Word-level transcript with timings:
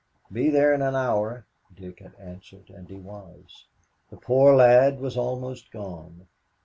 "Be 0.31 0.49
there 0.49 0.73
in 0.73 0.81
an 0.81 0.95
hour," 0.95 1.45
Dick 1.75 1.99
had 1.99 2.15
answered 2.15 2.71
and 2.71 2.89
he 2.89 2.95
was. 2.95 3.65
The 4.09 4.17
poor 4.17 4.55
lad 4.55 4.99
was 4.99 5.15
almost 5.15 5.69
gone. 5.71 6.25